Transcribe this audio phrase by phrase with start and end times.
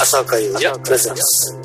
[0.00, 1.60] 浅岡優也プレゼンス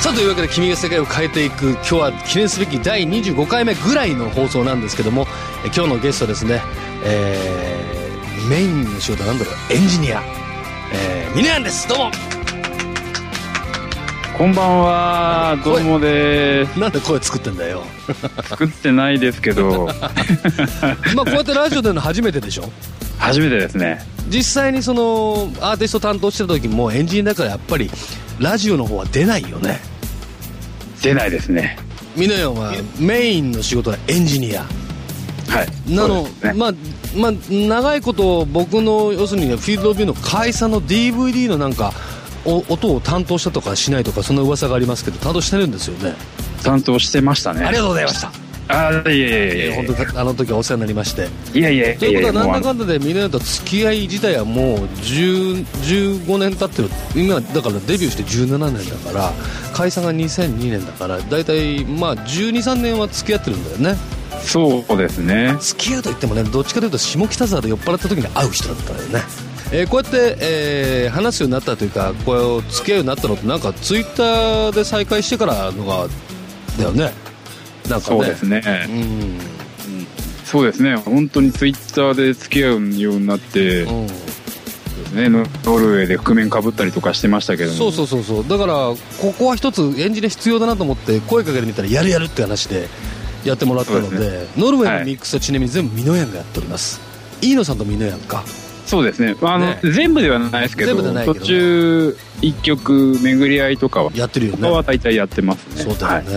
[0.00, 5.26] さあというわけで君が世界を変えていく今日は記念すべき第25回目ぐらいの放送なんですけども
[5.66, 6.62] 今日のゲストですね、
[7.04, 10.22] えー、メインの仕事は何だろうエンジニア、
[10.94, 11.86] えー、ミネヤンです。
[11.88, 12.37] どうも。
[14.38, 16.78] こんばんは、どうもです。
[16.78, 17.82] なんで声作ってんだよ
[18.44, 19.86] 作ってないですけど、
[21.16, 22.70] まあこうやってラジオでの初めてでしょ？
[23.18, 24.06] 初めてですね。
[24.28, 27.90] 実際にそのアーティスト担当してた時もエンジニアだからやっぱり
[28.38, 29.80] ラジオの方は出ないよね
[31.02, 31.76] 出ないですね。
[32.14, 34.60] ミネヤンはメインの仕事はエンジニア
[35.48, 35.92] はい。
[35.92, 36.74] なの、ねまあ、
[37.16, 46.14] まあ、長いこと僕の要するにねフィールドビューの解散の DVD のなんかお音を担当したとかしないとかそんな噂がありますけど担当してるんですよね。
[46.62, 47.64] 担当してましたね。
[47.64, 48.32] ありがとうございました。
[48.70, 51.28] あいやいやいやいや本当あの時はお世話になりまして。
[51.54, 55.64] いやいやいということはなんだかんんだでみんなと付き合い自体はもう10
[56.26, 56.90] 15年経ってる。
[57.16, 59.32] 今だからデビューして17年だから
[59.72, 63.96] 解散が2002年だから大体まあ123年は付き合ってるんだよね。
[64.42, 65.56] そうですね。
[65.60, 69.22] 付き合うといってもねどっちかというと下北沢で酔っ払った時に会う人だったよね、
[69.70, 76.06] えーこうやって、えー話すようになったというかこう付き合うようになったのってなんかツイッターで再会してからのが
[76.78, 77.12] だよね。
[77.88, 78.16] なんかね。
[78.16, 78.62] そうですね。
[78.88, 79.38] うん。
[80.44, 80.96] そうですね。
[80.96, 84.06] 本当にツイッターで付き合うようになって、うん。
[85.14, 87.76] ね、ノノルウェーで覆面かぶったりとかしてましたけども。
[87.76, 88.48] そうそうそうそう。
[88.48, 88.74] だから
[89.20, 92.88] ここは一つエンジニア必要だなと思って声かけてみたらやるやるって話で
[93.44, 97.00] やってもらったのでノルウェーのミックスはちなみに全部ミノヤンがやっております。
[97.40, 98.44] 飯野さんとミノヤンか
[98.88, 99.36] そうですね。
[99.40, 99.80] まあ、あの、ね。
[99.84, 101.24] 全部ではないですけど、けどね。
[101.26, 104.58] 途中、一曲巡り合いとかは、やってるよね。
[104.62, 105.82] 他は大体やってますね。
[105.82, 106.32] そうだよね、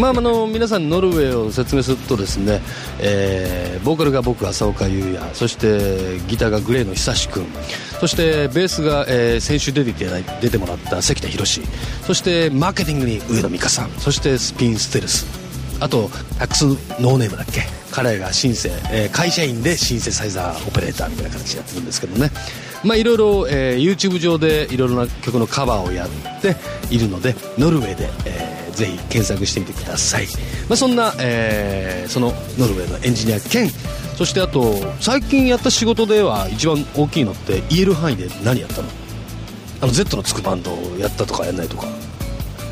[0.00, 2.60] まああの皆さんにノルウェーを説明するとですね、
[3.00, 7.46] えーボーカルが僕浅岡優也そしてギターがグレーの久志君
[8.00, 9.92] そしてベースが、えー先週出て
[10.40, 11.46] 出てもらった関田博
[12.06, 15.26] そしてマーケティングに上野美香さんそしてスピンステルス
[15.80, 16.08] あと
[16.38, 16.64] タックス
[17.00, 17.62] ノーネームだっけ？
[17.90, 22.30] 彼がシンセ、えー会社員でシンセサイザーオペレーターみたいな形でやってるんですけどね。
[22.84, 26.08] まあいろいろ、えー YouTube 上でいろいろな曲のカバーをやっ
[26.40, 26.56] て
[26.90, 30.26] いるのでノルウェーで、えーぜひ検索してみてください、
[30.68, 33.70] まあ、そんな、えーそのノルウェーのエンジニア兼
[34.16, 38.88] そしてあと最近やった仕事では一番大きいのって言える範囲で何やったの？
[39.80, 41.86] あの Z のつくバンドをやったとかやんないとか。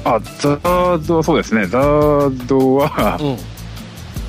[0.04, 1.66] あ、ザード、そうですね。
[1.66, 3.53] ザードは、うん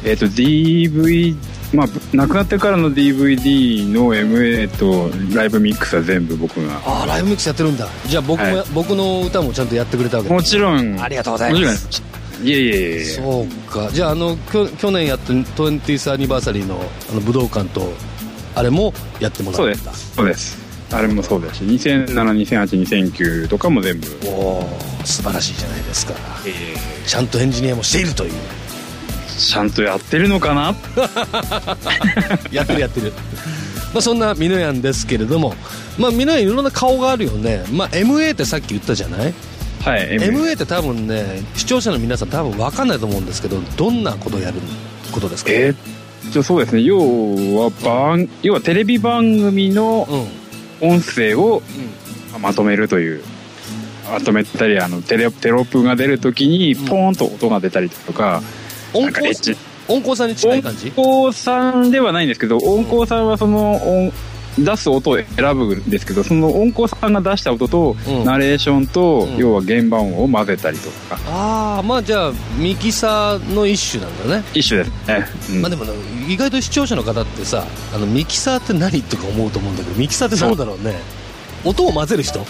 [0.06, 1.36] えっ、と、DV、
[1.74, 6.80] まあ、亡くなってからの DVD の MA とライブミックスは全部僕が。
[6.86, 7.88] ああライブミックスやってるんだ。
[8.06, 8.66] じゃあ僕も、はい。
[8.74, 10.36] 僕の歌もちゃんとやってくれたわけだ。
[10.36, 11.86] もちろん、ありがとうございます。
[11.86, 13.04] もちろんいえいえいえ。
[13.04, 13.90] そうか。
[13.92, 16.80] じゃああのきょ去年やった 20th アニバーサリーの
[17.10, 17.92] あの武道館と
[18.54, 20.16] あれもやってもらそうでうんだす。
[20.16, 20.66] そうです。
[20.92, 24.08] あれもそうだし、2007、2008、2009とかも全部。
[24.28, 26.14] おお素晴らしいじゃないですか。
[27.08, 28.34] ちゃんとエンジニアもしているという
[29.38, 30.76] ちゃんとやってるのかな？
[32.52, 33.14] やってるやってる。
[33.94, 35.56] まあそんなミノヤンですけれども
[35.98, 37.64] まあミノヤンいろんな顔があるよね。
[37.72, 39.34] まあ MA ってさっき言ったじゃない？
[39.84, 44.60] はい、MA って多分ね視聴者の皆さん多分分かんないと思うんですけどどんなことをやる
[45.12, 45.52] ことですか？
[45.52, 45.74] えー
[46.30, 46.82] っと、そうですね。
[46.82, 50.46] 要は、番、要はテレビ番組のうん。
[50.82, 51.62] 音声を
[52.42, 53.24] まとめるという。
[54.12, 58.42] まとめたり、あの、テレ、テロップが出るときに、ポーンと音が出たりとか、
[58.96, 59.58] 音なんかエッ工チ。
[59.88, 60.88] 音工さんに近い感じ？
[60.90, 64.12] 音工さんではないんですけど、音工さんはその音、
[64.58, 68.24] 出す音を選ぶんですけど、その音工さんが出した音と、うん。
[68.24, 69.38] ナレーションと、うん。
[69.38, 74.44] 要は原版を混ぜたりとか、ああまあじゃあミキサーの一種なんだね。
[74.54, 75.08] 一種です。
[75.08, 75.26] ね。
[75.52, 75.62] うん。
[75.62, 75.92] まあでもね
[76.28, 80.96] 意外と視聴者の方ってさあのミキサーって何とか思うと思うんだけどミキサーって何だろうね。
[81.64, 82.40] 音を混ぜる人？
[82.40, 82.46] ね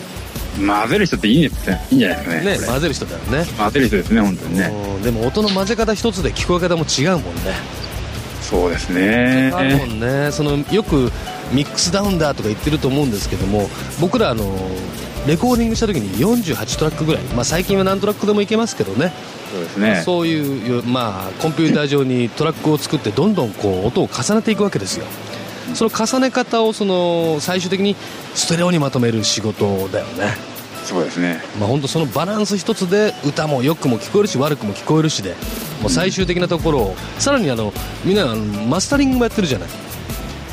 [0.55, 1.87] 混ぜる人っていいんですね。
[1.91, 2.55] いいんじゃないですかね。
[2.55, 4.71] これ混ぜる人だよね混ぜる人ですね、本当にね。
[4.97, 7.53] うんでも音の混ぜ方一つで聞こえ方も違うもんね
[8.41, 9.51] そうですね。
[9.53, 11.11] あるもんねそのよく
[11.51, 13.69] ミックスダウンだとか言ってると思うんですけども
[13.99, 14.43] 僕らあの
[15.27, 19.11] レコーディングした時に48トラックぐらい、まあ、最近は何トラックでもいけますけどね
[19.51, 20.01] そうですね。
[20.03, 25.05] そういう、まあ、コンピューター上にトラックを作ってどんどんこう音を重ねていくわけですよ
[25.73, 27.95] その重ね方をその最終的に
[28.33, 30.35] ステレオにまとめる仕事だよね。
[30.83, 31.41] そうですね。
[31.59, 35.35] まあ本当そのバランス一つで歌もよくも聞こえるし悪くも聞こえるしで
[35.81, 37.73] もう最終的なところをさらにあの
[38.03, 39.69] みんなマスタリングもやってるじゃない。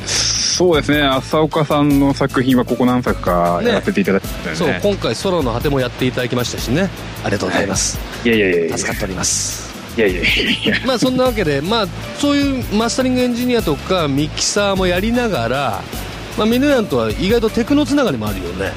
[0.06, 1.02] そうですね。
[1.02, 4.56] 浅岡さんの作品はここ何作かやらせていただいてたよね。
[4.56, 6.88] そう今回空の果てもやっていただきましたしね。
[7.24, 8.78] ありがとうございます、いやいやいやいや。
[8.78, 11.86] 助かっておりますいやいやいやまあそんなわけで、まあ、
[12.18, 15.82] そういうマスタリングエンジニアとかミキサーもやりながら、
[16.38, 18.72] まあ、ミネランとは意外とテクノつながりもあるよね。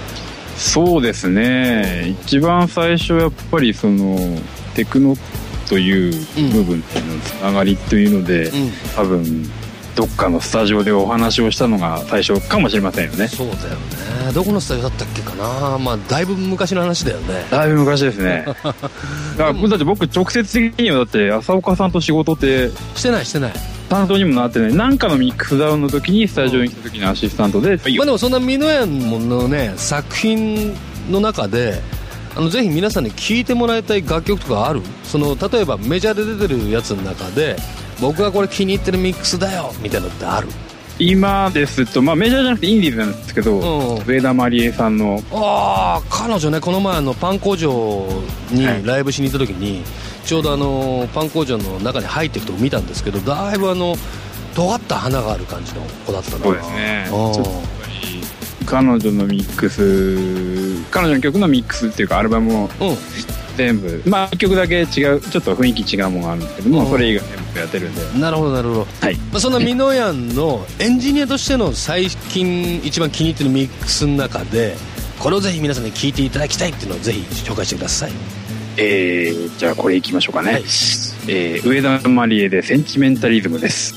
[0.57, 2.15] そうですね。
[2.23, 4.17] 一番最初やっぱりその
[4.73, 5.15] テクノ
[5.67, 6.12] という
[6.53, 6.85] 部分の
[7.21, 8.71] つながりというので、うん。
[8.95, 9.50] 多分
[9.95, 13.27] どっかのスタジオでお話をしたのが最初かもしれませんよね。
[13.27, 14.33] そうだよね。
[14.33, 15.77] どこのスタジオだったっけかな。
[15.77, 17.45] まあだいぶ昔の話だよね。
[17.50, 18.45] だいぶ昔ですね。
[18.63, 18.83] だか
[19.38, 23.53] らだって僕直接的にはだって浅岡さんと仕事ってしてないしてない。
[23.89, 24.74] 担当にもなってない。
[24.74, 30.75] なんかのミックスダウンの時にスタジオに来た時のアシスタントで、まあでもそんなミノヤンのね作品
[31.09, 31.81] の中で
[32.36, 34.81] あのぜひ皆さんに聴いてもらいたい楽曲とかある？
[35.03, 37.56] その例えばメジャーで出てるやつの中で
[38.01, 39.74] 僕がこれ気に入ってるミックスだよ。
[39.81, 40.47] みたいなのってある？
[40.97, 44.06] 今ですと、まあ、メジャーじゃなくてインディーズなんですけど、うん。
[44.06, 45.21] 上田まりえさんの。
[45.31, 48.07] ああ彼女ねこの前あのパン工場
[48.51, 48.86] にはい。
[48.86, 49.83] ライブしに行った時に、
[50.25, 53.95] ちょうどあのパン工場の中に入っていくとこ見たんですけどだいぶあの
[54.56, 56.38] 尖った花がある感じの子だったな。
[56.38, 57.06] そうですね。
[58.65, 62.97] 彼女のミックス彼女の曲のミックスっていうかアルバムをーうん。
[63.57, 66.89] 全部まあ1曲だけ違うちょっと雰囲気違うものがあるんですけども、うん。
[66.89, 67.24] それ以外
[67.60, 68.19] やってるんで。
[68.19, 69.16] なるほどなるほど、はい。
[69.16, 74.75] まあ、そんなミノヤンのエンジニアとしての最近一番気に入ってるミックスの中で
[75.19, 78.12] これをぜひ皆さんに聴いていただきたいっていうのをぜひ紹介してください。
[78.78, 80.62] えー、じゃあこれいきましょうかね、はい。
[80.62, 83.96] えー上田まりえで「センチメンタリズム」です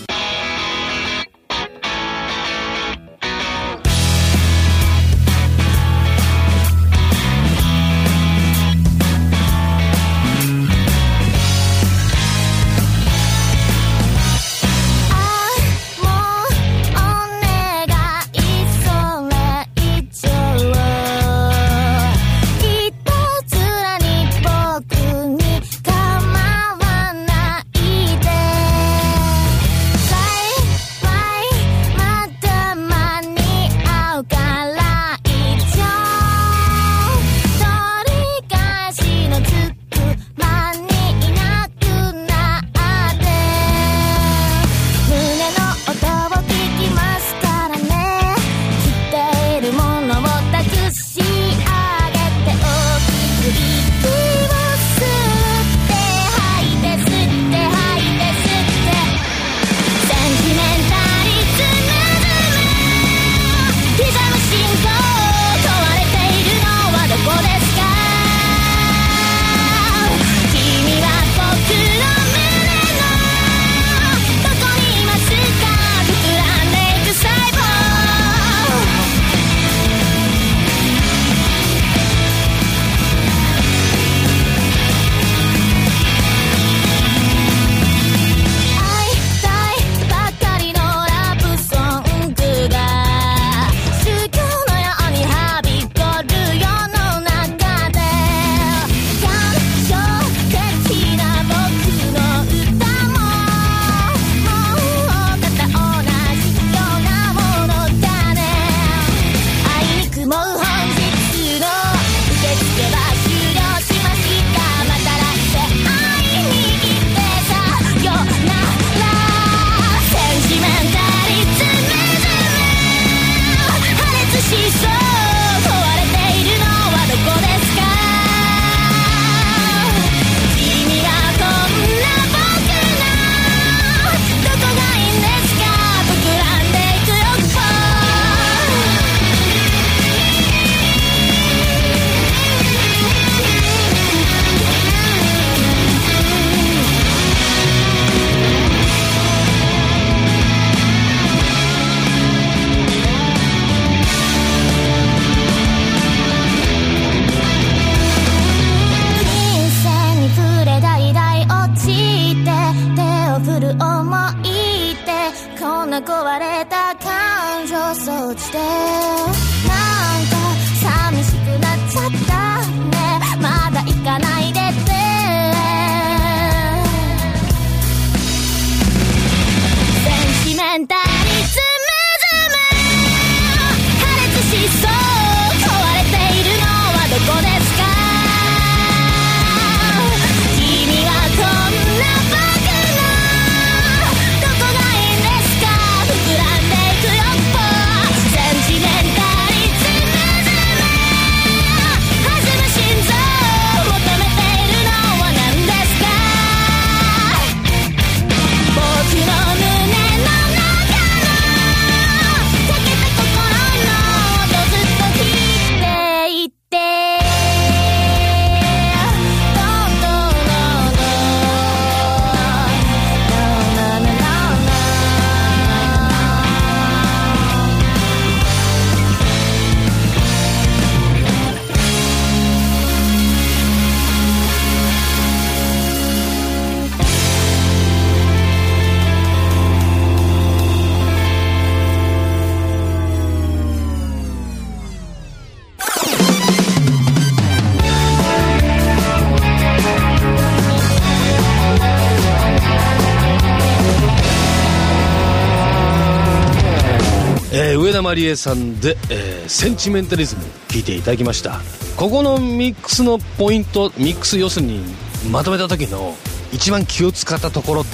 [257.99, 261.61] 田まりえさんで、えーセンチメンタリズム聞いていただきました。
[261.97, 264.85] ここのミックスのポイントミックス要するに
[265.33, 266.15] まとめた時の
[266.53, 267.91] 一番気を使ったところって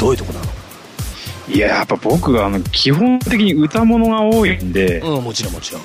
[0.00, 0.46] どういうとこなの？
[1.54, 5.82] いややっぱ僕があの基本的に歌物が多いんで、うんもちろんもちろん。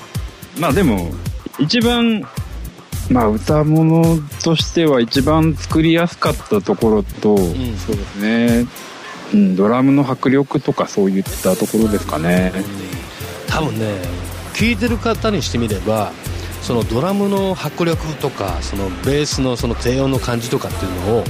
[0.58, 1.12] まあでも
[1.60, 2.26] 一番
[3.08, 7.36] まあ歌物としては一番作りやすかったところと、ん。
[7.76, 8.66] そうですね、
[9.32, 12.52] うん、ドラムの迫力とかそういったところですかね、
[13.54, 14.00] 多分ね
[14.52, 16.12] 聞いてる方にしてみれば
[16.60, 21.24] そのドラムの迫力とかそのベースのその低音の感じとかっていうのを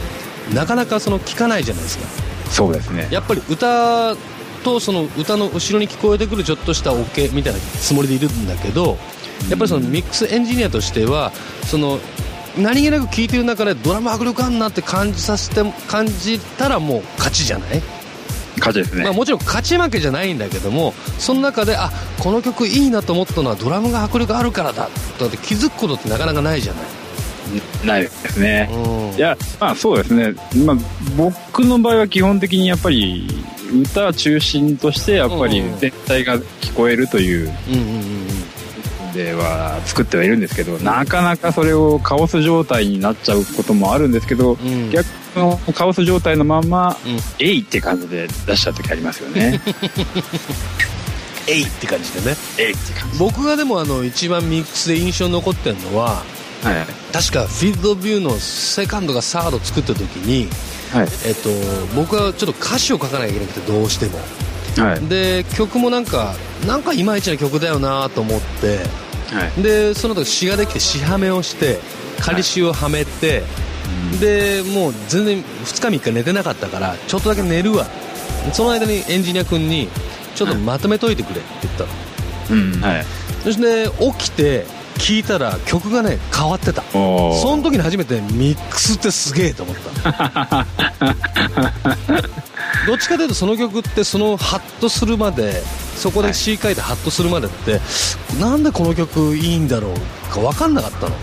[0.54, 2.04] なかなかその聞かないじゃないですか。
[2.50, 3.08] そうですね。
[3.10, 4.14] やっぱり歌
[4.62, 8.96] とその歌の後ろに聞こえてくるちょっとしたオケみたいなつもりでいるんだけど
[9.50, 11.32] やっぱりそのミックスエンジニアとしては
[11.66, 11.98] その
[12.56, 17.82] 何気なく聴いてる中でドラム迫力あんなって感じさせて感じたらもう勝ちじゃない、
[18.58, 29.16] 勝ちですね、まあ、もちろん勝ち負けじゃないんだけどもその中であこの曲いいなと思ったのはドラムが迫力あるからだだって気づくことってなかなかないじゃない、ないですね、うん。
[29.16, 30.34] いやまあそうですね、
[30.64, 30.76] まあ、
[31.16, 33.26] 僕の場合は基本的にやっぱり
[33.82, 39.12] 歌中心としてやっぱりうん全体が聞こえるといううんうんうんうん。
[39.12, 44.90] では作ってはいるんですけどなかなかそれをカオス状態になっちゃうこともあるんですけど、ん。
[44.90, 45.06] 逆
[45.40, 49.60] のカオス状態のままうん「えい!」って感じで出しちゃう時ありますよね。
[51.46, 52.36] えいって感じでね。
[52.58, 56.22] えいって感僕がでもあの一番ミックスで印象に残ってるのは
[56.62, 56.86] じはい。
[57.12, 60.48] 確かフィールドビューのセカンドがサード作った時に、
[60.90, 61.08] はい。
[61.26, 61.50] えっと、
[61.94, 64.18] 僕はちょっと歌詞を書かなきゃいけなくてどうしても。
[64.88, 65.00] はい。
[65.08, 66.34] で曲もなんか
[66.66, 68.78] なんかいまいちな曲だよなと思って。
[69.34, 69.62] はい。
[69.62, 71.78] でその時詩ができて詩はめをして
[72.20, 73.42] 仮詩をはめて、
[74.20, 77.86] でもう全然2日3日寝てなかったからちょっとだけ寝るわ。
[78.52, 79.88] その間にエンジニア君に
[80.34, 81.90] ちょっとまとめといてくれって言ったの、
[82.50, 82.80] うん。
[82.80, 83.04] はい。
[83.42, 86.82] そして起きて聞いたら曲がね変わってた。
[86.92, 90.66] その時に初めてミックスってすげえと思った。
[92.86, 95.62] どっちかというとその曲ってそのハッとするまで
[95.96, 97.80] そこで C 書いてハッとするまでって、
[98.38, 101.14] なんでこの曲いいんだろうか分かんなかったの。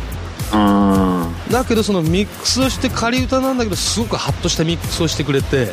[0.53, 1.10] あ
[1.51, 5.71] だけどそのミックスをして仮歌なんだけどすごくハッとしたミックスをしてくれてー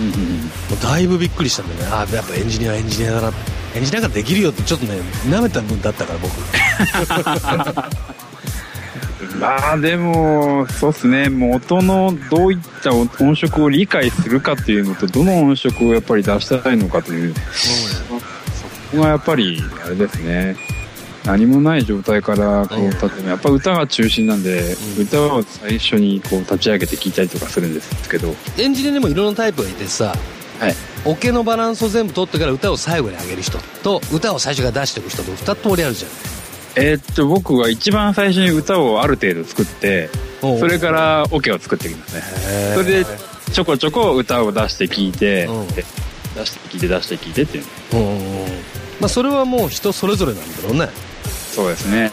[0.00, 0.46] うんうんも
[0.78, 1.92] うだいぶびっくりしたんだよね。
[1.92, 3.36] ああやっぱエンジニアはエンジニアだな。
[3.76, 6.32] エンジニアができるよってちょっとね舐めた分だったから僕。
[9.40, 11.28] まあでもそうっすね。
[11.28, 17.34] もう音のどういった音色を理解するかっていうのとどの音色をやっぱり出したいのかという。
[17.52, 18.14] そ
[18.96, 20.56] こがやっぱりあれですね
[21.24, 25.02] 何もない状態からこううん立ってやっぱ歌が中心なんで、うん。
[25.04, 28.34] 歌を最初にこう立ち上げて聴いたりとかするんですけど。
[28.58, 30.14] エンジニアにもいろんなタイプがいてさ
[30.60, 30.74] はい。
[31.04, 36.10] オケのバランスを全部取ってから歌を最後に上げる人と歌を最初から出していく人と2通りあるじゃん。
[36.76, 42.22] えーっと僕は一番最初に歌をある程度作ってそれからオケを作っていきますね。
[42.74, 43.06] それで
[43.52, 45.48] ちょこちょこ歌を出して聴いて、
[46.34, 47.64] 出して聴いて出して聴いてっていう。
[47.92, 50.88] うんまあそれはもう人それぞれなんだろうね
[51.54, 52.10] そうですね。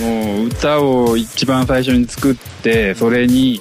[0.00, 3.60] もう歌を一番最初に作ってそれに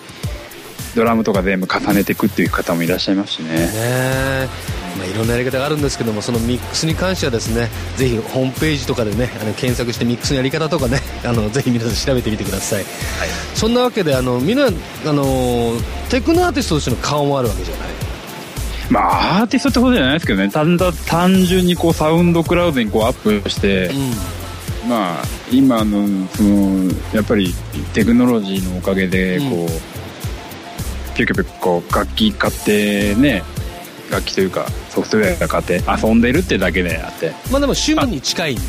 [0.95, 3.49] ドラムとか全部重ねていくっていう方もいらっしゃいますしね。
[3.49, 4.47] ねえ。
[4.97, 12.85] まあ、いろんなやり方があるんですけどもそのミックスに関してはですねぜひホームページとかでねあの検索してミックスのやり方とかね あのぜひ皆さん調べてみてください、
[13.53, 14.71] そんなわけであのみんなあ
[15.13, 15.73] の
[16.09, 17.87] テクノアーティストとしての顔もあるわけじゃない？
[18.89, 20.49] まあアーティストってことじゃないですけどね。
[20.49, 23.91] 単だ単純にこうサウンドクラウドにこうアップして、
[24.87, 27.53] まあ今のそのやっぱり
[27.93, 33.43] テクノロジーのおかげでこう、ピュキュピュこう楽器買ってね
[34.09, 38.67] 楽器というかソフトウェア買って遊んでるってだけであって、まあでも趣味に近いんだよ。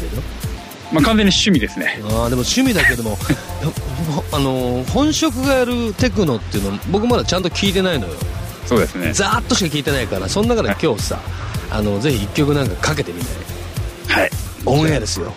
[0.90, 2.00] まあ、完全に趣味ですね。
[2.02, 3.18] ああでも趣味だけども
[4.32, 8.14] あの本職がやるテクノっていうの僕まだちゃんと聞いてないのよ。
[8.66, 9.12] そうですね。
[9.12, 11.20] ざーっとしか聞いてないからその中で今日さ
[11.70, 14.30] あのぜひ一曲なんかかけてみないはい。
[14.64, 15.32] オンエアですよ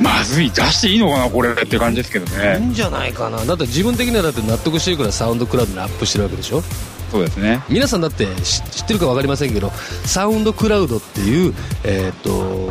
[0.00, 3.44] まずい出していいのかなこれって感じですけどいいねんじゃないかな。
[3.44, 6.62] だって自分的にはだって納得してるからサウンドクラウドにアップしてるわけでしょ？
[7.10, 7.62] そうですね。
[7.68, 9.70] 皆さんだって知知ってるか分かりませんけど
[10.04, 12.70] サウンドクラウドっていう、えー、と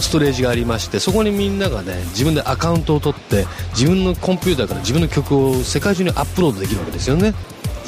[0.00, 7.34] ストレージがありましてそこにみんながね自分でアカウントを取って自分のコンピューターから自分の曲を世界中にアップロードできるわけですよね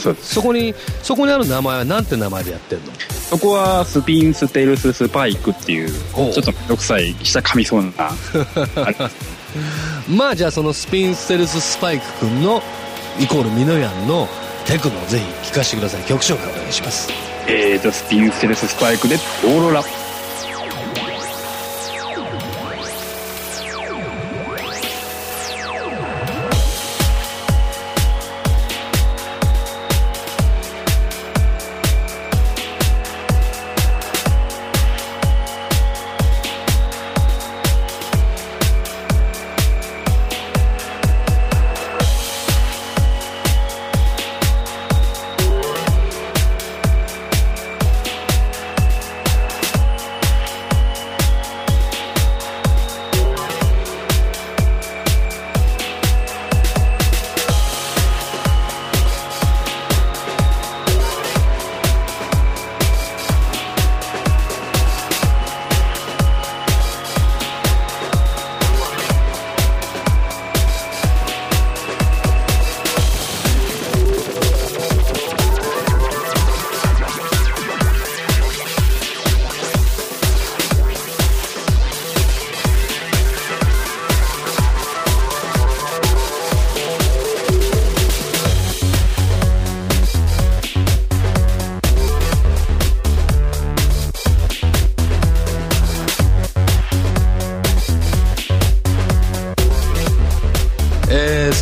[0.00, 0.35] そうです。
[0.35, 2.92] そこにそこにある名前は何て名前でやってるの？
[3.30, 7.90] そこはスピンステルススパイクっていうちょっとめんどくさい下噛みそうな。
[10.09, 12.62] まあじゃあそのスピンステルススパイク君の
[13.21, 14.28] イコールミノヤンの
[14.66, 16.02] テクノをぜひ聴かせてください。
[16.02, 17.09] 曲紹介お願いします。
[17.47, 19.83] えーとスピンステルススパイクでオーロラ「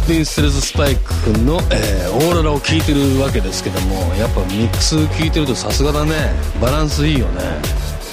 [0.08, 6.12] ピンステルズスパイクの、えーオーロラを聴いてるわけですけどもやっぱミックス聴いてるとさすがだね。
[6.60, 7.42] バランスいいよね。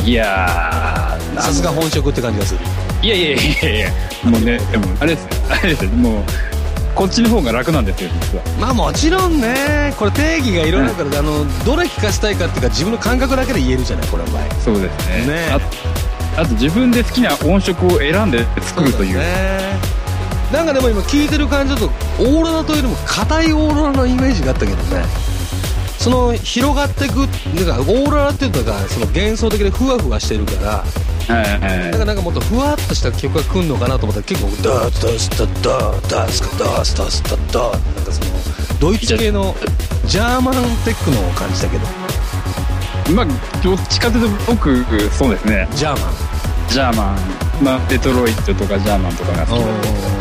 [0.04, 2.60] いやーさすが本職って感じがする。
[3.02, 3.92] いやいやいやいや
[4.30, 6.24] もうねでもあれですよあれですよもう
[6.94, 8.44] こっちの方が楽なんですよ実は。
[8.60, 9.94] まあもちろんね。
[9.98, 15.28] これ定義がいろいろあるから、あのどれ聴かせたいかっていうか自分の感覚だけで言えるじゃないこれの場合そうですね。
[15.28, 15.48] ね。
[16.36, 19.18] ああと自分で好きな音色を選んで作るという。
[19.18, 19.95] ね
[20.52, 25.04] なんかでも今聞いてる感じだとオーロラというよりも硬いオーロラのイメージがあったけどね。
[25.98, 30.84] その広がっていくなんかオーロラっていうのがその幻想的でふわふわしてるから。
[31.28, 39.56] はいはいなんかもっとふわっとした曲が来るのかなと思ったら結構ダーダスダダーダースカダースダスダダーなんかそのドイツ系の
[40.06, 40.54] ジャーマン
[40.86, 41.88] テックのを感じたけど
[43.16, 43.26] まあ
[43.64, 46.14] どっちかというと僕そうですねジャーマン
[46.70, 50.15] ジャーマンまあデトロイトとかジャーマンとかが好きなんで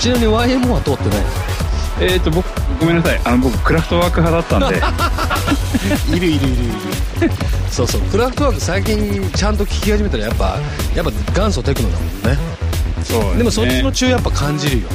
[0.00, 1.24] ちなみに YMO は通ってない
[2.00, 2.46] えっ、と僕
[2.80, 3.20] ごめんなさい。
[3.26, 4.80] あの僕クラフトワーク派だったんで。
[6.16, 7.32] いるいるいるいる。
[7.70, 8.00] そうそう。
[8.02, 10.58] クラフトワーク最近ちゃんと聴き始めたらやっぱ
[10.94, 12.38] やっぱ元祖テクノだもんね。
[13.04, 14.88] そうでもそっちの中やっぱ感じるよ。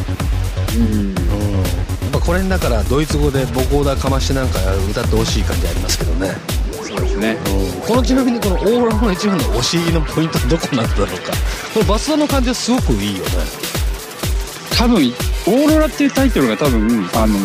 [0.75, 0.81] うん。
[0.81, 1.13] うん。
[1.13, 6.35] やっぱこれにだからドイツ語でボコーダーかましてなんか歌ってほしい感じありますけどね。
[6.81, 7.37] そうですね。
[7.87, 11.13] このちなみにこのオーロラの一番のお尻のポイントはどこなんだろうか。
[11.75, 13.64] このバスダの感じはすごくいいよね
[14.77, 17.37] 多分オーロラっていうタイトルが多分あの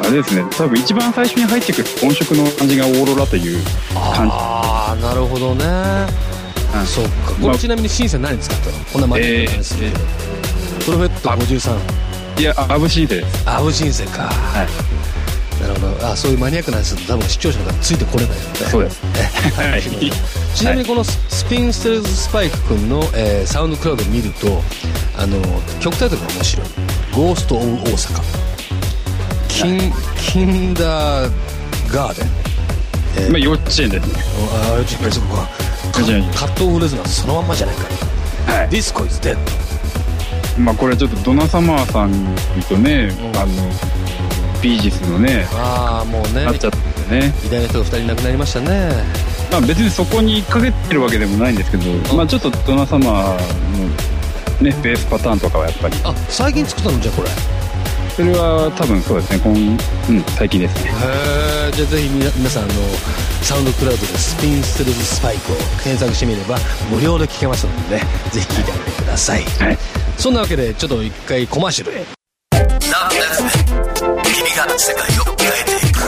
[0.00, 0.44] あれですね。
[0.56, 4.32] 多分一番最初に入ってくる音色の感じがオーロラという感じ。
[4.34, 5.64] ああなるほどね。
[5.64, 6.86] はい。
[6.86, 7.32] そっか。
[7.40, 8.72] これちなみにシンセ何使ったの？
[8.92, 10.04] こんなマニアックな話するけど、
[10.84, 13.48] プロフェット53いやあアブシーテです。
[13.48, 14.24] アブシンセか。
[14.24, 14.68] はい
[15.68, 16.06] なるほど。
[16.06, 19.00] あそういうマニアックな話すると多分視聴者の方ついてこれないよねそうです。
[19.56, 19.82] はい。
[20.54, 24.62] ちなみにこのススピンステルズスパイク君の、えーサウンドクラウドを見ると
[25.16, 25.36] あの
[25.80, 26.66] 曲タイトルが面白い
[27.12, 28.22] 「ゴースト・オブ・大阪」
[29.48, 31.30] キンキンダー
[31.92, 32.28] ガーデン
[33.16, 33.30] えー。
[33.30, 34.14] まあ幼稚園ですね。
[34.52, 35.48] ああちょっとそこか。
[35.98, 38.52] 幼稚園カットオブレズナーそのまんまじゃないか。
[38.52, 38.68] はい。
[38.70, 42.34] ディスコイズデッドまあこれちょっとドナ・サマーさん
[42.68, 43.40] とね、うん。
[43.40, 43.52] あの
[44.64, 46.46] ビージスのねああもうね。
[46.46, 46.78] なっちゃって
[47.10, 47.34] ね。
[47.44, 48.92] 偉大な人が2人亡くなりましたね。
[49.52, 51.84] まあ別にそこにかけてるわけでもないんですけど、
[52.16, 53.84] まあちょっとドナ・サマーの
[54.62, 55.96] ねベースパターンとかはやっぱり。
[56.02, 57.28] あ最近作ったのじゃあこれ。
[57.28, 57.32] へ
[58.16, 59.40] それは多分そうですね。
[59.44, 60.90] 今うん最近ですね。
[61.68, 62.72] えじゃあぜひ皆皆さんあの
[63.42, 66.56] サウンドクラウドでスピンステルズスパイクを検索してみれば
[66.90, 69.42] 無料で聴けますのでねぜひ聴いてみてください。
[69.42, 69.78] はい。
[70.16, 72.06] そんなわけでちょっと一回コマーシャルへ
[74.76, 75.98] 世界を変えていく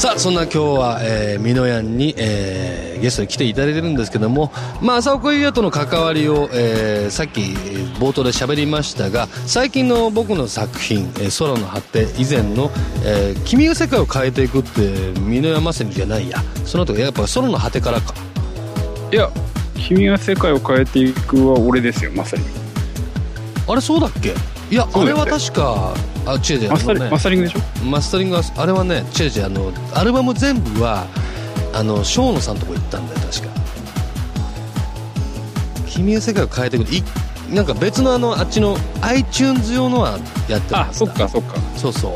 [0.00, 12.70] さあそんな今日は、えー、ミノヤンに、えーゲストに来ていただいてるんですけども、まあ、浅岡優也との関わりを、えーさっきえー冒頭で喋りましたが最近の僕の作品「えー空の果て」以前の、
[13.04, 14.80] えー君が世界を変えていく」って
[15.20, 16.38] ミノヤンまさにじゃないや。
[16.64, 18.14] その後やっぱ空の果てからか。
[19.12, 19.28] いや
[19.76, 22.42] 君が世界を変えていくは俺ですよまさに。
[23.68, 24.32] あれそうだっけ？
[24.70, 25.94] いや、あれは確か
[26.26, 27.84] あ違う違うマスタリ,、ねマスタリングでしょ？
[27.84, 31.06] マスタリングはあれはね違う違うあのアルバム全部は
[31.74, 33.54] あの生野さんとこ行ったんだよ確か
[35.86, 37.02] 「君の世界を変えてくる」い
[37.50, 41.56] なんか別のあのあっちの iTunes 用のはやってるあそっかそっか。
[41.76, 42.12] そうそう。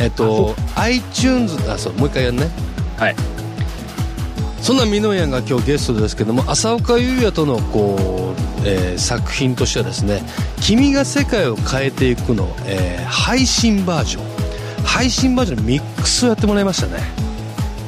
[0.00, 2.48] えっと iTunes あそうもう一回やんね。
[2.98, 3.16] はい
[4.66, 10.22] そんなミノヤンが今日ゲストですけども浅岡優也とのこう、えー作品としてはですね
[10.60, 14.24] 「君が世界を変えていくの」えー配信バージョン。
[14.84, 17.00] 配信バージョンのミックスをやってもらいましたね。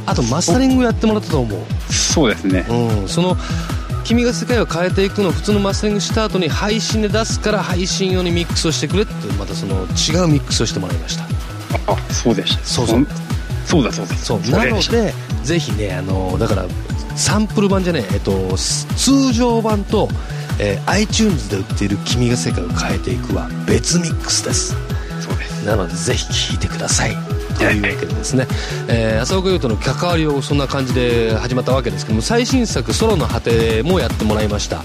[0.06, 1.92] あとマスタリングやってもらったと思う。
[1.92, 2.64] そうですね。
[2.68, 3.08] うん。
[3.08, 3.36] その
[4.04, 11.24] 「君が世界を変えていくの」を普通のマスタリングした後に配信で出すから配信用にミックスをしてくれってまたその違うミックスをしてもらいました。
[11.92, 12.64] あそうでした。
[12.64, 12.98] そうそう。
[13.00, 13.08] ん
[13.66, 14.50] そうだそうだそう。
[14.50, 15.12] なので
[15.48, 16.66] ぜひねあのだから
[17.16, 20.08] サンプル版じゃねえ、えっと、す通常版と、
[20.61, 24.76] えー iTunes で売っている「君が世界を変えていく」は別ミックスです。
[25.20, 25.64] そうです。
[25.64, 27.16] なのでぜひ聴いてください。
[27.56, 28.46] というわけでですね、
[28.88, 34.84] えー浅岡優との関わりをそんな感じで始まったわけですけども最新作「ソロの果て」もやってもらいました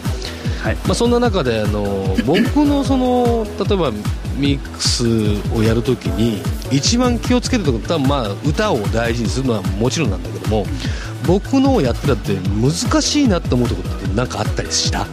[0.63, 0.75] はい。
[0.75, 3.91] まあ、そんな中であの僕のその例えば
[4.37, 5.05] ミックス
[5.53, 10.65] をやるときに一番気をつけるところ多分まあ歌を大事にするのはもちろんなんだけども
[11.27, 12.71] 僕のをやってたって難
[13.01, 15.05] しいなって思うところって何かあったりした？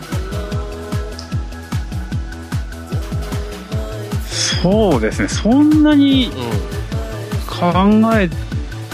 [4.62, 5.28] そうですね。
[5.28, 6.30] そんなにう
[7.48, 7.72] 考
[8.14, 8.28] え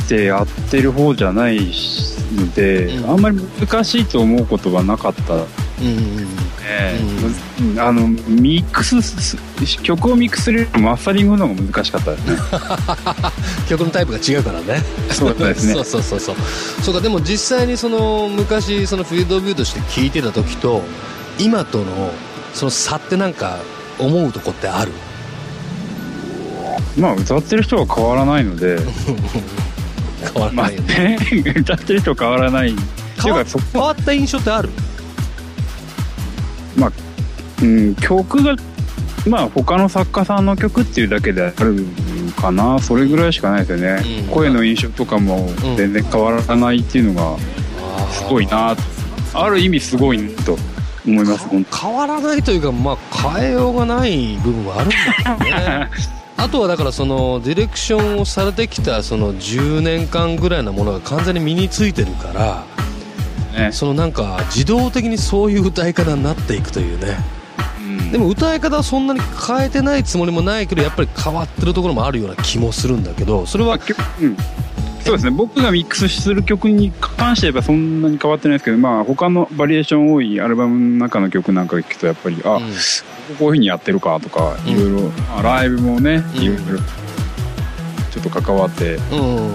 [0.08, 1.72] てやってる方じゃない
[2.34, 3.10] ので、うん。
[3.10, 5.34] あんまり難しいと思うことがなかった。
[5.34, 6.98] うんうんうんえ
[7.76, 7.80] え。
[7.80, 9.36] あのミックスす
[9.82, 12.36] 曲をミックスするよりもマスタリングの方が難しかったですね。
[13.68, 14.82] 曲のタイプが違うからね。
[15.10, 15.74] そうですね。
[15.78, 16.36] そうそうそうそう。
[16.82, 20.82] そうかでも実際にその昔そのフィールドビューとして聴いてた時と
[21.38, 22.12] 今との
[22.52, 23.58] その差ってなんか
[23.98, 24.90] 思うとこってある？
[26.98, 28.76] まあ歌ってる人は変わらないので。
[28.76, 28.82] ま
[30.26, 32.74] あ変わらないよね、ね歌ってる人は変わらない。
[33.22, 34.68] 変わ変わった印象ってある？
[36.76, 36.92] まあ、
[37.62, 38.56] うん、曲が
[39.26, 41.84] まあ他の作家さんの曲っていうだけである
[42.40, 42.78] かな。
[42.78, 44.28] それぐらいしかないですよね、うん。
[44.28, 47.38] 声の印象とかも全然変わらないっていうのが
[48.10, 48.76] すごいな。
[48.76, 48.82] と
[49.34, 50.56] ある意味すごいと
[51.06, 52.96] 思います本変わらないというか、まあ、
[53.38, 55.90] 変えようがない部分はあるんだけどね。
[56.38, 62.75] あとはだからそのディレクションをされてきたその10年間ぐらいのものが完全に身についてるから当
[63.56, 67.16] ね、そのなんか自動的にそういう歌い方になっていくというね。
[67.80, 68.12] うん。
[68.12, 73.78] でも歌い方はそんなに変えてないつもりもないけどやっぱり変わってるところもあるような気もするんだけどそれは
[74.20, 74.36] うん。
[75.02, 75.30] そうですね。
[75.30, 82.60] 僕がミックスする曲に関して言えばそんなに変わってないですけどまあ他のバリエーション多いアルバムの中の曲なんか聞くとやっぱりあ、うん。
[82.60, 86.42] こういうふうにやってるかとかうんいろいろまあライブもねうん。
[86.42, 86.62] いろいろ
[88.10, 89.54] ちょっと関わってうん。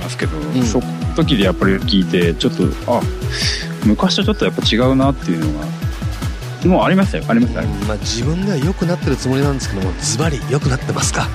[0.00, 0.62] ますけど、ん。
[0.64, 3.00] その時でやっぱり聞いてちょっとあ
[3.84, 5.66] 昔とちょっとやっぱ違うなっていうのが
[6.66, 7.62] もうありましたよありました。
[7.62, 11.28] よまあ、自分では良くなってるつもりなんですけどもズバリ良くなってますか？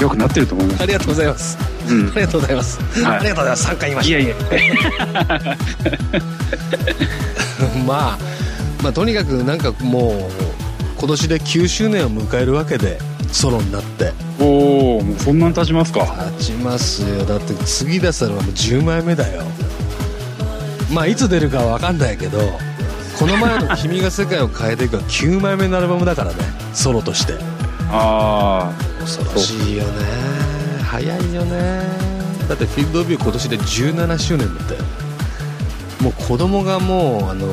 [0.00, 0.82] よくなってると思います。
[0.82, 1.58] ありがとうございます。
[1.88, 2.08] うん。
[2.10, 3.18] ありがとうございます、はい。
[3.18, 3.66] ありがとうございます。
[3.68, 4.44] 3回言いましいやいやた
[7.84, 8.18] まあ
[8.82, 10.32] まあとにかくなんかもう
[10.98, 12.98] 今年で9周年を迎えるわけで
[13.32, 14.12] ソロになって。
[14.40, 16.30] おおもうそんなに経ちますか。
[16.38, 17.24] 立ちますよ。
[17.24, 19.42] だって次出したのはもう10枚目だよ。
[20.92, 22.38] まあいつ出るかは分かんないけど
[23.18, 26.36] この前の「君が世界を変えていく」は9枚目のアルバムだからね。
[26.72, 27.34] ソロとして。
[27.90, 29.76] あ恐ろしい。
[29.76, 29.90] よね。
[30.82, 31.82] 早いよね。
[32.48, 34.98] だってフィールドビュー今年で17周年だって。
[36.02, 37.46] もう子供がもうあの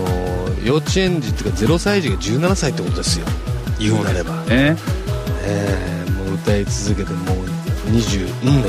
[0.63, 3.25] 幼稚園児っていうか0歳児が17歳ってことですよ。
[3.79, 4.41] 言うなれば。
[4.41, 4.77] あね
[5.45, 7.45] えーもう歌い続けてもう
[7.89, 8.61] 20年、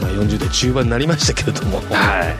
[0.00, 1.78] まあ、40代中盤になりましたけれども。
[1.90, 2.34] は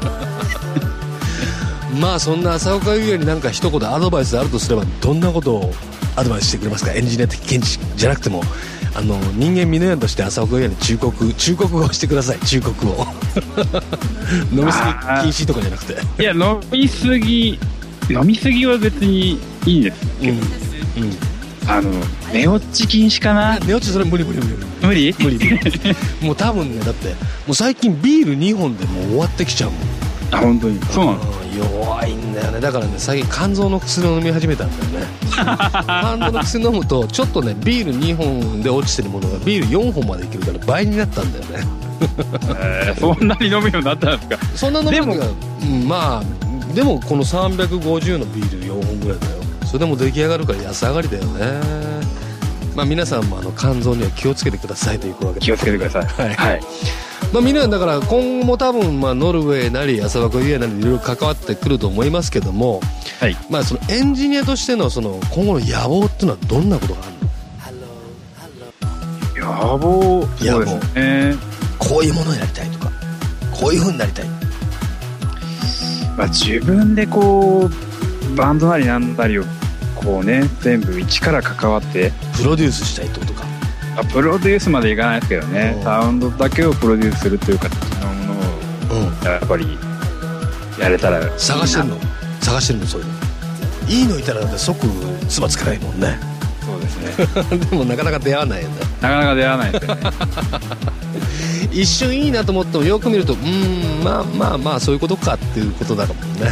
[2.01, 5.75] まあそんな浅岡優也になんか一言アドバイスあるとすればどんなことを
[6.17, 6.93] アドバイスしてくれますか？
[6.93, 8.43] エンジニア的見地じゃなくても。
[8.93, 12.39] あの人間ミネヤとして浅岡優也に忠告忠告をしてください。
[12.41, 13.07] 忠告を。
[14.53, 14.85] 飲みすぎ
[15.23, 15.93] 禁止とかじゃなくて。
[16.19, 17.59] いいや飲みすぎ
[18.11, 21.19] 飲みすぎは別にいいんですけど、うん
[21.71, 21.91] あの
[22.33, 23.59] 寝落ち禁止かな？
[23.61, 24.57] 寝落ちそれ無理無理無理。
[24.87, 25.15] 無理？
[25.19, 25.39] 無理。
[25.39, 25.59] 無理無
[26.21, 27.15] 理もう多分ねだっても
[27.51, 29.81] う最近ビール2本でもう終わってきちゃうもん。
[30.33, 30.81] あ本当に？
[30.87, 31.19] そうなの？
[31.21, 32.61] うん弱いんだよね。
[32.61, 35.07] だからね最近肝臓の薬を飲み始めたんだよね。
[35.31, 41.67] 肝臓の薬飲むとちょっとねビール2本で落ちてるものがビール4本までいけるから倍になったんだよね。
[42.57, 44.39] えーそんなに飲むようになったんですか？
[44.57, 45.27] そんな飲むのが
[45.63, 49.40] うんまあでもこの350のビール4本ぐらいだよ
[49.71, 51.61] それでも出来上がるから安上がりだよね。
[52.75, 55.47] まあ皆さんもあの肝臓には気をつけてくださいというわけで。
[55.47, 56.07] 気をつけてください。
[56.07, 56.35] はい。
[56.35, 56.61] はい
[57.33, 62.81] まあ、みんなだから今後も多分まあノルウェーなり浅岡優也なりいろいろ関わってくると思いますけども、
[63.21, 63.37] はい。
[63.49, 67.01] まあ、そのエンジニアとしてのその今後の野望っていうのはどんなことが
[67.65, 67.77] ある
[69.41, 69.47] の？
[69.47, 71.37] 野望野望そうですね。
[71.79, 72.91] こういうものになりたいとか
[73.53, 74.29] こういう風になりたい。
[76.19, 79.45] まあ、自分でこうバンドなりなんなりを
[80.01, 82.13] こうね全部一から関わって。
[82.37, 83.45] プロデュースしたいってことか。
[83.95, 85.75] まあプロデュースまでいかないですけどね。
[85.77, 85.85] うん。
[85.85, 89.25] サウンドだけをプロデュースするという形のものをうん。
[89.25, 89.79] やっぱり
[90.79, 91.97] やれたら探してんの？
[92.41, 92.87] 探してるの？
[92.87, 93.13] そういうの。
[93.89, 94.87] いいのいたらだって即
[95.29, 96.19] 唾つかないもんね。
[96.65, 97.59] そうですね。
[97.71, 98.77] でもなかなか出会わないよね。
[99.01, 100.03] なかなか出会わないですよね。
[101.73, 106.51] 一瞬いいなと思ってもよく見るとうーんまあまあまあそういうことかっていうことだもんね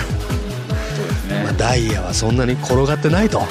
[1.59, 3.43] ダイヤはそんなに転がってないと。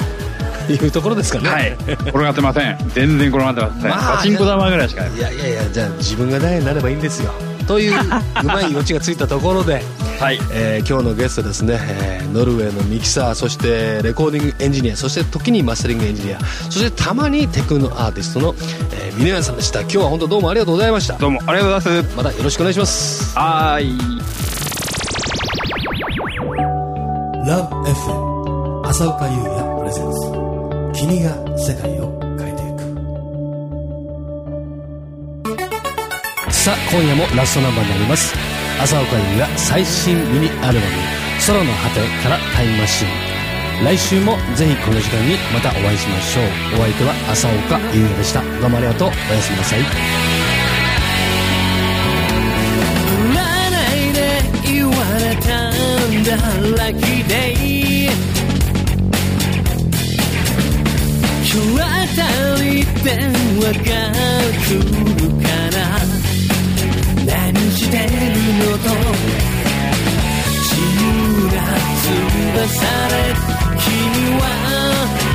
[0.68, 1.48] いうところですかね。
[1.48, 1.76] はい。
[2.08, 2.76] 転がってません。
[2.94, 5.16] 全然転がってません、まあパチンコ玉ぐらいしかない。
[5.16, 7.32] いやいやいや、じゃあ自分がダイヤになればいいんですよ。
[7.66, 7.94] という
[8.42, 9.82] うまいオチがついたところで、
[10.20, 10.40] はい。
[10.50, 18.54] えー今日のゲストですね、えーノルウェーのミキサーそしてレコーディングエンジニアそして時にマスタリングエンジニアそしてたまにテクノアーティストの、
[18.92, 19.80] えー、ミネヤンさんでした。
[19.80, 21.14] 今日は本当どうもありがとうございました。
[21.14, 22.16] どうもありがとうございます。
[22.16, 23.38] またよろしくお願いします。
[23.38, 30.30] はーい LoveFM 浅岡優也プレゼンス
[31.00, 32.02] 君が世界を
[32.38, 32.80] 変えていく。
[36.52, 38.34] さあ今夜もラストナンバーになります。
[38.80, 40.92] 浅岡優也最新ミニアルバム
[41.46, 43.08] 「空の果てからタイムマシン」
[43.84, 46.80] 来週もぜひこの時間にまたお会いしましょう。
[46.80, 48.42] お相手は浅岡優也でした。
[48.60, 49.08] どうもありがとう。
[49.08, 50.27] おやすみなさい。
[56.28, 58.08] んだラッキーデイ
[61.40, 61.84] 今日あ
[62.16, 62.20] た
[62.62, 62.66] り
[63.02, 63.08] 電
[63.58, 63.90] 話が
[64.60, 65.78] 来るから
[67.24, 67.32] 何
[67.70, 68.04] してる
[68.58, 68.86] のと
[70.52, 71.08] 自由
[71.54, 71.58] な
[72.02, 72.66] 翼
[73.08, 73.12] で
[73.78, 73.88] 君
[74.38, 74.42] は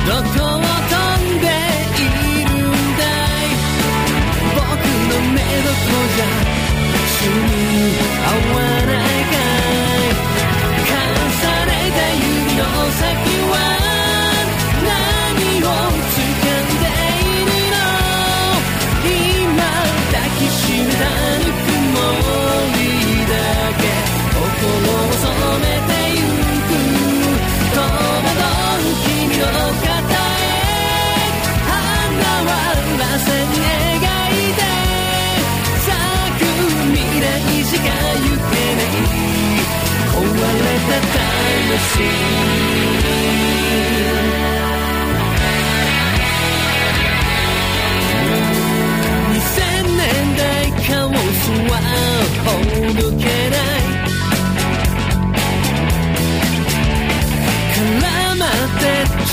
[0.06, 1.44] どこを飛んで
[1.98, 2.06] い
[2.44, 3.02] るんだ
[3.42, 3.52] い?
[4.54, 4.58] 僕
[5.10, 5.82] の目どこ
[6.14, 6.24] じゃ。
[6.94, 7.50] 一緒に
[8.22, 8.73] 合わない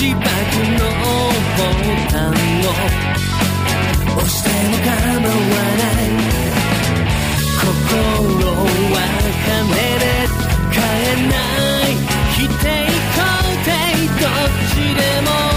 [0.01, 0.81] 自爆の
[1.57, 1.61] ボ
[2.09, 2.73] タンを
[4.17, 5.33] 押しても構わ
[5.77, 6.09] ない
[7.61, 7.69] 心
[8.93, 8.97] は
[9.45, 10.03] 金で
[10.73, 11.80] 買えない。
[14.95, 15.50] でも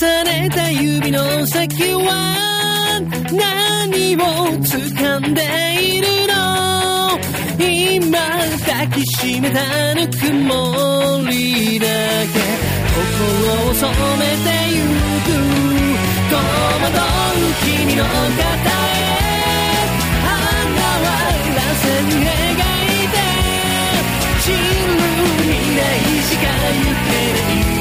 [0.00, 4.20] 重ねた指の先は何を
[4.64, 5.42] 掴んで
[5.78, 6.32] いるの
[7.58, 8.16] 今
[8.66, 9.60] 抱きしめた
[9.94, 11.84] ぬくもりだ
[12.32, 12.40] け
[12.96, 14.80] 心を染めてゆ
[15.20, 15.28] く
[16.30, 19.04] 戸惑う君の肩へ
[20.24, 21.12] 花は
[21.56, 23.20] らせに描いて
[24.40, 24.56] 散る
[25.44, 25.84] 未来
[26.24, 27.79] しか行けない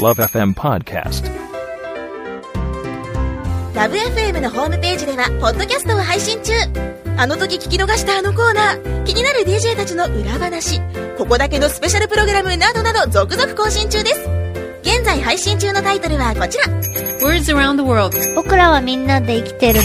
[0.00, 1.37] Love FM podcast.
[3.78, 6.52] ラブ f m のホームページではポッドキャストを配信中。
[7.16, 9.04] あの時聞き逃したあのコーナー。
[9.04, 10.80] 気になる DJ たちの裏話。
[11.16, 14.28] ここだけのスペシャルプログラムなどなど続々更新中です。
[14.82, 16.64] 現在配信中のタイトルはこちら。
[17.22, 18.18] Words around the world.
[18.34, 19.80] 僕らはみんなで生きてる。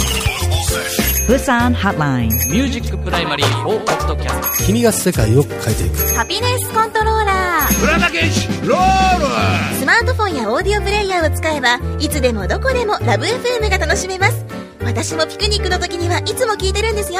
[1.27, 2.29] Busan Hotline.
[2.49, 6.15] ミュージックプライマリー4ポッドキャスト君が世界を変えていく。
[6.15, 7.52] ハピネスコントローラー
[7.83, 9.77] 浦田健士ロール。
[9.77, 14.45] スマートフォンやオーディオプレイヤーを使えばいつでもどこでもラブ f m が楽しめます。
[14.85, 17.19] 私もピクニックの時にはいつも聞いてるんですよ。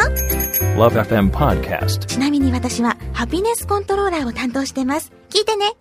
[0.78, 5.12] LoveFM Podcast ちなみに私はハピネスコントローラーを担当してます。
[5.30, 5.74] 聞いてね